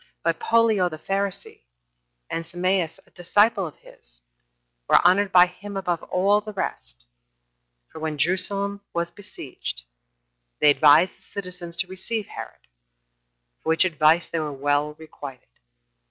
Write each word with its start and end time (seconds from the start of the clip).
But 0.23 0.39
Pollio 0.39 0.89
the 0.89 0.97
Pharisee, 0.97 1.61
and 2.27 2.43
Sameas, 2.43 2.97
a 3.05 3.11
disciple 3.11 3.67
of 3.67 3.75
his, 3.75 4.21
were 4.89 4.97
honored 5.07 5.31
by 5.31 5.45
him 5.45 5.77
above 5.77 6.01
all 6.01 6.41
the 6.41 6.53
rest; 6.53 7.05
for 7.91 7.99
when 7.99 8.17
Jerusalem 8.17 8.81
was 8.95 9.11
besieged, 9.11 9.83
they 10.59 10.71
advised 10.71 11.19
the 11.19 11.21
citizens 11.21 11.75
to 11.75 11.87
receive 11.87 12.25
Herod, 12.25 12.61
for 13.61 13.69
which 13.69 13.85
advice 13.85 14.27
they 14.27 14.39
were 14.39 14.51
well 14.51 14.93
requited. 14.95 15.47